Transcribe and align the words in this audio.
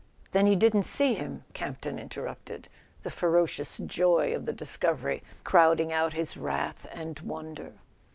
"Then 0.31 0.47
he 0.47 0.55
didn't 0.55 0.81
see 0.87 1.13
him?" 1.13 1.43
Camp 1.53 1.81
ton 1.81 1.99
interrupted, 1.99 2.69
the 3.03 3.11
ferocious 3.11 3.77
joy 3.77 4.33
of 4.33 4.47
the 4.47 4.51
discovery 4.51 5.21
crowding 5.43 5.93
out 5.93 6.13
his 6.13 6.35
wrath 6.35 6.87
and 6.91 7.19
wonder. 7.19 7.73